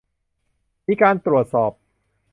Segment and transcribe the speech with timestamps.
[0.87, 1.71] มีการตรวจสอบ